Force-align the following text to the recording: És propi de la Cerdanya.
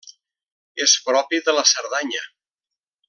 És 0.85 0.95
propi 1.09 1.41
de 1.49 1.55
la 1.59 1.67
Cerdanya. 1.73 2.25